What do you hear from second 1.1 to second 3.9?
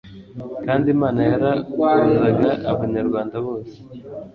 yarahuzaga abanyarwanda bose